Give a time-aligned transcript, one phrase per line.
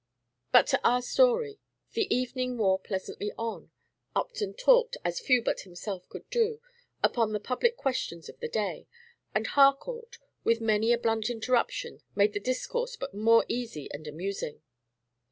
[0.51, 1.59] But to our story:
[1.91, 3.69] the evening wore pleasantly on;
[4.15, 6.59] Upton talked, as few but himself could do,
[7.03, 8.87] upon the public questions of the day;
[9.35, 14.63] and Harcourt, with many a blunt interruption, made the discourse but more easy and amusing.